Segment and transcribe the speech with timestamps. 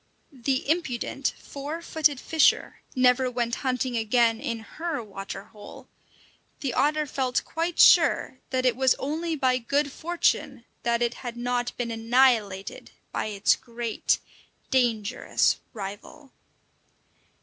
[0.31, 5.87] The impudent, four footed fisher never went hunting again in her water hole.
[6.61, 11.37] The otter felt quite sure that it was only by good fortune that it had
[11.37, 14.17] not been annihilated by its great,
[14.71, 16.31] dangerous rival.